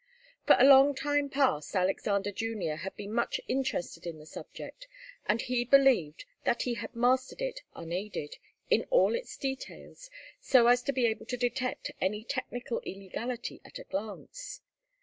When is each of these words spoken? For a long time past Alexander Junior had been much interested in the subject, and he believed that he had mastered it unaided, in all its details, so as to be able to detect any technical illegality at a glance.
For 0.47 0.55
a 0.57 0.63
long 0.65 0.95
time 0.95 1.29
past 1.29 1.75
Alexander 1.75 2.31
Junior 2.31 2.77
had 2.77 2.95
been 2.95 3.13
much 3.13 3.39
interested 3.47 4.07
in 4.07 4.17
the 4.17 4.25
subject, 4.25 4.87
and 5.27 5.39
he 5.43 5.63
believed 5.63 6.25
that 6.43 6.63
he 6.63 6.73
had 6.73 6.95
mastered 6.95 7.39
it 7.39 7.61
unaided, 7.75 8.37
in 8.67 8.87
all 8.89 9.13
its 9.13 9.37
details, 9.37 10.09
so 10.39 10.65
as 10.65 10.81
to 10.81 10.91
be 10.91 11.05
able 11.05 11.27
to 11.27 11.37
detect 11.37 11.91
any 12.01 12.23
technical 12.23 12.79
illegality 12.79 13.61
at 13.63 13.77
a 13.77 13.83
glance. 13.83 14.61